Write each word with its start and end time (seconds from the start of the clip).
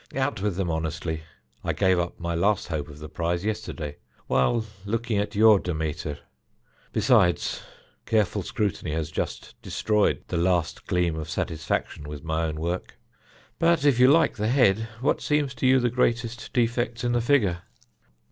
Out 0.15 0.41
with 0.41 0.55
them 0.55 0.71
honestly. 0.71 1.21
I 1.63 1.73
gave 1.73 1.99
up 1.99 2.19
my 2.19 2.33
last 2.33 2.69
hope 2.69 2.87
of 2.87 2.97
the 2.97 3.07
prize 3.07 3.45
yesterday 3.45 3.97
while 4.25 4.65
looking 4.83 5.19
at 5.19 5.35
your 5.35 5.59
Demeter. 5.59 6.17
Besides, 6.91 7.61
careful 8.07 8.41
scrutiny 8.41 8.93
has 8.93 9.11
just 9.11 9.53
destroyed 9.61 10.23
the 10.29 10.37
last 10.37 10.87
gleam 10.87 11.15
of 11.15 11.29
satisfaction 11.29 12.05
with 12.09 12.23
my 12.23 12.45
own 12.45 12.59
work. 12.59 12.97
But 13.59 13.85
if 13.85 13.99
you 13.99 14.07
like 14.07 14.37
the 14.37 14.47
head, 14.47 14.87
what 15.01 15.21
seem 15.21 15.47
to 15.49 15.67
you 15.67 15.79
the 15.79 15.91
greatest 15.91 16.51
defects 16.51 17.03
in 17.03 17.11
the 17.11 17.21
figure?" 17.21 17.59